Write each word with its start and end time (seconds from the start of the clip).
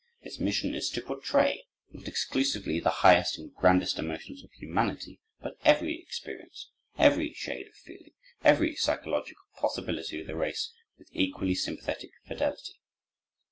Its 0.23 0.39
mission 0.39 0.73
is 0.73 0.89
to 0.89 0.99
portray, 0.99 1.67
not 1.91 2.07
exclusively 2.07 2.79
the 2.79 2.89
highest 3.05 3.37
and 3.37 3.53
grandest 3.53 3.99
emotions 3.99 4.43
of 4.43 4.51
humanity, 4.53 5.19
but 5.43 5.57
every 5.63 6.01
experience, 6.01 6.71
every 6.97 7.33
shade 7.33 7.67
of 7.67 7.75
feeling, 7.75 8.15
every 8.43 8.75
psychological 8.75 9.43
possibility 9.59 10.19
of 10.19 10.25
the 10.25 10.35
race, 10.35 10.73
with 10.97 11.07
equally 11.11 11.53
sympathetic 11.53 12.09
fidelity. 12.25 12.79